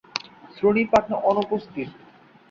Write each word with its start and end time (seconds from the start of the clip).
শ্রোণী 0.55 0.83
পাখনা 0.91 1.17
অনুপস্থিত। 1.29 1.89